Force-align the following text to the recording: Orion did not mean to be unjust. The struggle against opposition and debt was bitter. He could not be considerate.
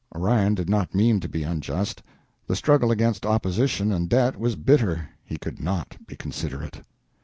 Orion 0.15 0.55
did 0.55 0.67
not 0.67 0.95
mean 0.95 1.19
to 1.19 1.29
be 1.29 1.43
unjust. 1.43 2.01
The 2.47 2.55
struggle 2.55 2.89
against 2.89 3.23
opposition 3.23 3.91
and 3.91 4.09
debt 4.09 4.35
was 4.35 4.55
bitter. 4.55 5.07
He 5.23 5.37
could 5.37 5.61
not 5.61 5.95
be 6.07 6.15
considerate. 6.15 6.81